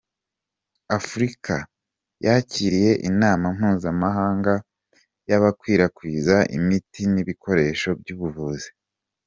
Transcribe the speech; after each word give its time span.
Afurika 0.97 1.53
yakiriye 2.25 2.91
inama 3.09 3.45
mpuzamahanga 3.57 4.53
y’abakwirakwiza 5.29 6.35
imiti 6.57 7.01
n’ibikoresho 7.13 7.89
by’ubuvuzi 8.01 8.69